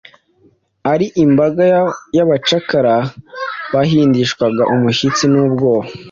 [0.91, 1.63] ari imbaga
[2.15, 2.95] y’abacakara
[3.73, 5.87] bahindishwaga umushyitsi n’ubwoba,